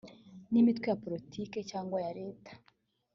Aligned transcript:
n 0.51 0.53
imitwe 0.61 0.87
ya 0.91 0.99
politiki 1.05 1.57
cyangwa 1.69 1.97
ya 2.05 2.11
leta 2.19 2.51